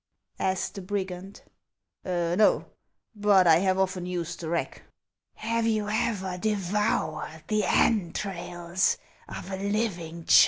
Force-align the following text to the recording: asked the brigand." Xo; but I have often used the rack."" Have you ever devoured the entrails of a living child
asked 0.39 0.73
the 0.73 0.81
brigand." 0.81 1.43
Xo; 2.05 2.65
but 3.15 3.45
I 3.45 3.57
have 3.57 3.77
often 3.77 4.07
used 4.07 4.39
the 4.39 4.49
rack."" 4.49 4.81
Have 5.35 5.67
you 5.67 5.87
ever 5.89 6.39
devoured 6.39 7.43
the 7.49 7.65
entrails 7.65 8.97
of 9.29 9.51
a 9.51 9.57
living 9.57 10.25
child 10.25 10.39